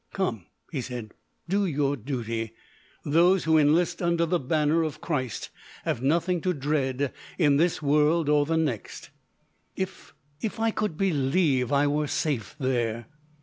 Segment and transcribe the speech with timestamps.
[0.13, 1.13] "Come," he said,
[1.47, 2.53] "do your duty.
[3.05, 5.51] Those who enlist under the banner of Christ
[5.85, 9.11] have nothing to dread in this world or the next."
[9.75, 13.05] "If—if I could believe I were safe there."